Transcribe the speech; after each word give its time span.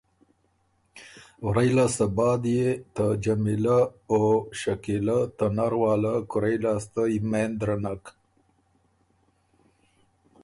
ورئ 1.45 1.69
لاسته 1.77 2.05
بعد 2.17 2.41
يې 2.55 2.67
ته 2.95 3.05
جمیلۀ 3.23 3.79
او 4.11 4.21
شکیلۀ 4.59 5.19
ته 5.37 5.45
نر 5.57 5.73
واله 5.81 6.13
کورئ 6.31 6.55
لاسته 6.63 7.01
یمېند 7.15 7.55
درنک 7.59 8.03